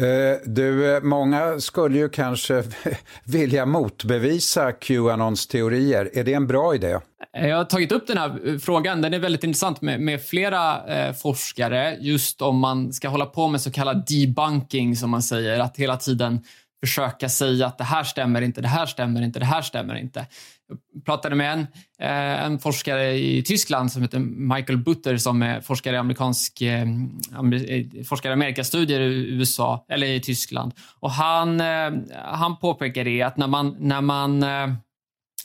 Eh, 0.00 0.38
du, 0.44 0.96
eh, 0.96 1.02
många 1.02 1.60
skulle 1.60 1.98
ju 1.98 2.08
kanske 2.08 2.62
vilja 3.24 3.66
motbevisa 3.66 4.72
Qanons 4.72 5.46
teorier. 5.46 6.10
Är 6.12 6.24
det 6.24 6.34
en 6.34 6.46
bra 6.46 6.74
idé? 6.74 6.98
Eh, 7.36 7.48
jag 7.48 7.56
har 7.56 7.64
tagit 7.64 7.92
upp 7.92 8.06
den 8.06 8.18
här 8.18 8.58
frågan. 8.58 9.02
Den 9.02 9.14
är 9.14 9.18
väldigt 9.18 9.44
intressant 9.44 9.80
med, 9.80 10.00
med 10.00 10.26
flera 10.26 10.86
eh, 10.86 11.12
forskare. 11.12 11.96
Just 12.00 12.42
om 12.42 12.58
man 12.58 12.92
ska 12.92 13.08
hålla 13.08 13.26
på 13.26 13.48
med 13.48 13.60
så 13.60 13.72
kallad 13.72 14.06
debunking, 14.08 14.96
som 14.96 15.10
man 15.10 15.22
säger. 15.22 15.60
Att 15.60 15.76
hela 15.76 15.96
tiden 15.96 16.40
försöka 16.84 17.28
säga 17.28 17.66
att 17.66 17.78
det 17.78 17.84
här 17.84 18.04
stämmer 18.04 18.42
inte, 18.42 18.60
det 18.60 18.68
här 18.68 18.86
stämmer 18.86 19.22
inte, 19.22 19.38
det 19.38 19.44
här 19.44 19.62
stämmer 19.62 19.94
inte. 19.94 20.26
Jag 20.68 21.04
pratade 21.04 21.34
med 21.34 21.52
en, 21.52 21.60
eh, 21.98 22.44
en 22.44 22.58
forskare 22.58 23.12
i 23.12 23.42
Tyskland 23.42 23.92
som 23.92 24.02
heter 24.02 24.18
Michael 24.18 24.78
Butter 24.78 25.16
som 25.16 25.42
är 25.42 25.60
forskare 25.60 25.94
i 25.94 25.98
amerikansk 25.98 26.62
eh, 26.62 26.82
eh 26.82 28.04
forskare 28.08 28.32
i 28.32 28.32
Amerikastudier 28.32 29.00
i 29.00 29.30
USA 29.30 29.86
eller 29.88 30.06
i 30.06 30.20
Tyskland. 30.20 30.72
Och 31.00 31.10
han, 31.10 31.60
eh, 31.60 31.90
han 32.24 32.56
påpekar 32.56 33.04
det 33.04 33.22
att 33.22 33.36
när 33.36 33.46
man, 33.46 33.76
när 33.78 34.00
man, 34.00 34.42
eh, 34.42 34.72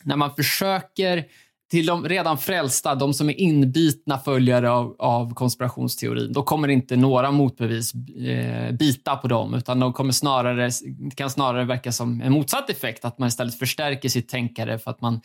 när 0.04 0.16
man 0.16 0.36
försöker 0.36 1.26
till 1.72 1.86
de 1.86 2.06
redan 2.06 2.38
frälsta, 2.38 2.96
de 2.96 3.13
som 3.13 3.30
är 3.30 3.40
inbitna 3.40 4.18
följare 4.18 4.72
av, 4.72 4.96
av 5.00 5.34
konspirationsteorin, 5.34 6.34
då 6.34 6.44
kommer 6.44 6.68
inte 6.68 6.96
några 6.96 7.32
motbevis 7.32 7.94
eh, 7.94 8.72
bita 8.72 9.16
på 9.16 9.28
dem, 9.28 9.54
utan 9.54 9.80
de 9.80 9.94
kommer 9.94 10.12
snarare, 10.12 10.70
det 10.84 11.16
kan 11.16 11.30
snarare 11.30 11.66
verka 11.66 11.92
som 11.92 12.22
en 12.22 12.32
motsatt 12.32 12.70
effekt, 12.70 13.06
att 13.06 13.20
man 13.20 13.28
istället 13.28 13.60
förstärker 13.60 14.10
sitt 14.10 14.30
tänkande 14.30 14.78
för 14.78 14.92
att 14.92 15.01
man 15.01 15.22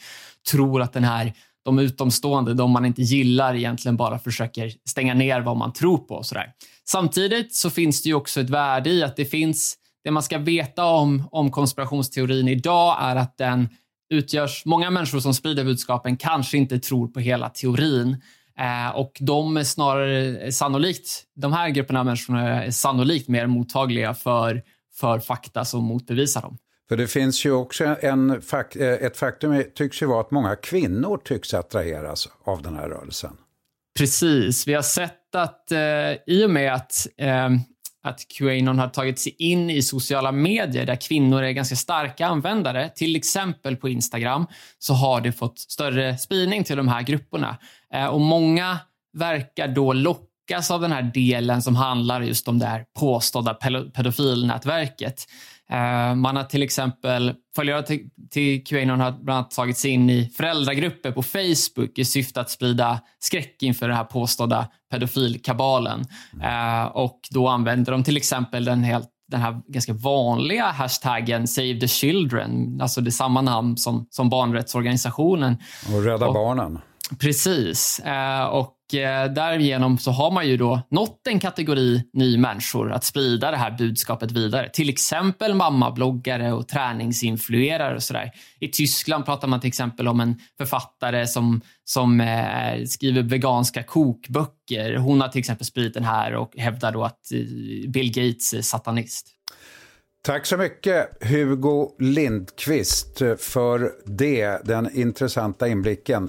tror 0.50 0.82
att 0.82 0.92
den 0.92 1.04
här 1.04 1.32
de 1.64 1.78
utomstående, 1.78 2.54
de 2.54 2.70
man 2.70 2.84
inte 2.84 3.02
gillar, 3.02 3.54
egentligen 3.54 3.96
bara 3.96 4.18
försöker 4.18 4.72
stänga 4.88 5.14
ner 5.14 5.40
vad 5.40 5.56
man 5.56 5.72
tror 5.72 5.98
på. 5.98 6.14
Och 6.14 6.26
sådär. 6.26 6.52
Samtidigt 6.84 7.54
så 7.54 7.70
finns 7.70 8.02
det 8.02 8.08
ju 8.08 8.14
också 8.14 8.40
ett 8.40 8.50
värde 8.50 8.90
i 8.90 9.02
att 9.02 9.16
det 9.16 9.24
finns, 9.24 9.76
det 10.04 10.10
man 10.10 10.22
ska 10.22 10.38
veta 10.38 10.84
om, 10.84 11.28
om 11.30 11.50
konspirationsteorin 11.50 12.48
idag 12.48 12.96
är 13.00 13.16
att 13.16 13.36
den 13.38 13.68
utgörs, 14.10 14.64
många 14.64 14.90
människor 14.90 15.20
som 15.20 15.34
sprider 15.34 15.64
budskapen 15.64 16.16
kanske 16.16 16.56
inte 16.56 16.78
tror 16.78 17.08
på 17.08 17.20
hela 17.20 17.48
teorin. 17.48 18.22
Eh, 18.58 18.96
och 18.96 19.16
de 19.20 19.56
är 19.56 19.64
snarare 19.64 20.52
sannolikt, 20.52 21.24
de 21.34 21.52
här 21.52 21.68
grupperna 21.68 22.00
av 22.00 22.06
människor 22.06 22.38
är 22.38 22.70
sannolikt 22.70 23.28
mer 23.28 23.46
mottagliga 23.46 24.14
för, 24.14 24.62
för 24.94 25.18
fakta 25.18 25.64
som 25.64 25.84
motbevisar 25.84 26.42
dem. 26.42 26.58
För 26.88 26.96
det 26.96 27.06
finns 27.06 27.46
ju 27.46 27.52
också 27.52 27.96
en, 28.00 28.30
eh, 28.30 28.86
ett 28.86 29.16
faktum 29.16 29.64
tycks 29.74 30.02
ju 30.02 30.06
vara 30.06 30.20
att 30.20 30.30
många 30.30 30.56
kvinnor 30.56 31.20
tycks 31.24 31.54
attraheras 31.54 32.28
av 32.44 32.62
den 32.62 32.76
här 32.76 32.88
rörelsen. 32.88 33.36
Precis. 33.98 34.68
Vi 34.68 34.74
har 34.74 34.82
sett 34.82 35.34
att 35.34 35.72
eh, 35.72 35.78
i 36.26 36.44
och 36.46 36.50
med 36.50 36.74
att, 36.74 37.06
eh, 37.16 37.48
att 38.06 38.28
Qanon 38.28 38.78
har 38.78 38.88
tagit 38.88 39.18
sig 39.18 39.34
in 39.38 39.70
i 39.70 39.82
sociala 39.82 40.32
medier 40.32 40.86
där 40.86 40.96
kvinnor 40.96 41.42
är 41.42 41.50
ganska 41.50 41.76
starka 41.76 42.26
användare, 42.26 42.88
till 42.88 43.16
exempel 43.16 43.76
på 43.76 43.88
Instagram, 43.88 44.46
så 44.78 44.94
har 44.94 45.20
det 45.20 45.32
fått 45.32 45.58
större 45.58 46.18
spridning 46.18 46.64
till 46.64 46.76
de 46.76 46.88
här 46.88 47.02
grupperna. 47.02 47.56
Eh, 47.92 48.06
och 48.06 48.20
många 48.20 48.78
verkar 49.12 49.68
då 49.68 49.92
lockas 49.92 50.70
av 50.70 50.80
den 50.80 50.92
här 50.92 51.02
delen 51.02 51.62
som 51.62 51.76
handlar 51.76 52.20
just 52.20 52.48
om 52.48 52.58
det 52.58 52.66
här 52.66 52.84
påstådda 52.98 53.54
pedofilnätverket. 53.94 55.26
Eh, 55.70 56.14
man 56.14 56.36
har 56.36 56.44
till 56.44 56.62
exempel, 56.62 57.34
följare 57.56 57.82
till, 57.82 58.08
till 58.30 58.64
Qanon 58.64 59.00
har 59.00 59.12
bland 59.12 59.38
annat 59.38 59.50
tagit 59.50 59.78
sig 59.78 59.90
in 59.90 60.10
i 60.10 60.30
föräldragrupper 60.36 61.12
på 61.12 61.22
Facebook 61.22 61.98
i 61.98 62.04
syfte 62.04 62.40
att 62.40 62.50
sprida 62.50 63.00
skräck 63.18 63.62
inför 63.62 63.88
den 63.88 63.96
här 63.96 64.04
påstådda 64.04 64.68
pedofilkabalen. 64.90 66.00
Uh, 66.34 66.84
och 66.84 67.20
då 67.30 67.48
använder 67.48 67.92
de 67.92 68.04
till 68.04 68.16
exempel 68.16 68.64
den, 68.64 68.84
helt, 68.84 69.08
den 69.28 69.40
här 69.40 69.60
ganska 69.68 69.92
vanliga 69.92 70.66
hashtaggen 70.66 71.48
Save 71.48 71.80
the 71.80 71.88
Children, 71.88 72.80
alltså 72.80 73.00
det 73.00 73.12
samma 73.12 73.40
namn 73.40 73.76
som, 73.76 74.06
som 74.10 74.30
barnrättsorganisationen. 74.30 75.56
Och 75.94 76.04
Rädda 76.04 76.26
och, 76.26 76.34
Barnen. 76.34 76.78
Precis. 77.18 78.00
Uh, 78.06 78.44
och 78.44 78.72
eh, 78.72 78.75
Eh, 78.94 79.32
därigenom 79.32 79.98
så 79.98 80.10
har 80.10 80.30
man 80.30 80.48
ju 80.48 80.56
då 80.56 80.80
nått 80.90 81.26
en 81.26 81.40
kategori 81.40 82.02
ny 82.12 82.38
människor 82.38 82.92
att 82.92 83.04
sprida 83.04 83.50
det 83.50 83.56
här 83.56 83.70
budskapet 83.70 84.32
vidare. 84.32 84.68
Till 84.68 84.88
exempel 84.88 85.54
mammabloggare 85.54 86.52
och 86.52 86.68
träningsinfluerare 86.68 87.94
och 87.94 88.02
sådär. 88.02 88.32
I 88.60 88.68
Tyskland 88.68 89.24
pratar 89.24 89.48
man 89.48 89.60
till 89.60 89.68
exempel 89.68 90.08
om 90.08 90.20
en 90.20 90.38
författare 90.58 91.26
som, 91.26 91.60
som 91.84 92.20
eh, 92.20 92.84
skriver 92.86 93.22
veganska 93.22 93.82
kokböcker. 93.82 94.96
Hon 94.96 95.20
har 95.20 95.28
till 95.28 95.38
exempel 95.38 95.66
spridit 95.66 95.94
den 95.94 96.04
här 96.04 96.34
och 96.34 96.56
hävdar 96.56 96.92
då 96.92 97.04
att 97.04 97.32
eh, 97.32 97.90
Bill 97.90 98.08
Gates 98.08 98.54
är 98.54 98.62
satanist. 98.62 99.32
Tack 100.22 100.46
så 100.46 100.56
mycket 100.56 101.24
Hugo 101.24 101.90
Lindqvist 101.98 103.18
för 103.38 103.92
det, 104.04 104.60
den 104.64 104.96
intressanta 104.98 105.68
inblicken. 105.68 106.28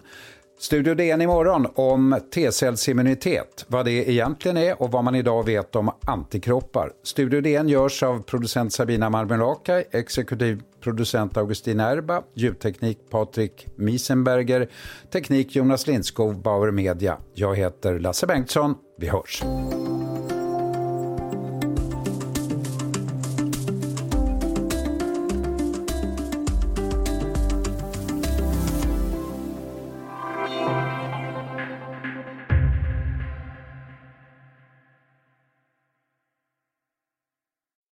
Studio 0.60 0.94
DN 0.94 1.22
imorgon 1.22 1.68
om 1.76 2.20
T-cellsimmunitet, 2.34 3.66
vad 3.68 3.86
det 3.86 4.10
egentligen 4.10 4.58
är 4.58 4.82
och 4.82 4.92
vad 4.92 5.04
man 5.04 5.16
idag 5.16 5.46
vet 5.46 5.76
om 5.76 5.92
antikroppar. 6.02 6.92
Studio 7.04 7.42
DN 7.42 7.70
görs 7.70 8.04
av 8.04 8.24
producent 8.24 8.74
Sabina 8.74 9.10
Marmelakai, 9.10 9.84
exekutiv 9.92 10.62
producent 10.82 11.38
Augustin 11.38 11.80
Erba, 11.80 12.24
ljudteknik 12.34 12.98
Patrik 13.10 13.68
Miesenberger, 13.76 14.70
teknik 15.12 15.56
Jonas 15.56 15.88
Lindskog, 15.88 16.42
Bauer 16.42 16.72
Media. 16.72 17.18
Jag 17.34 17.56
heter 17.56 18.00
Lasse 18.00 18.28
Bengtsson. 18.28 18.76
Vi 18.98 19.08
hörs. 19.08 19.44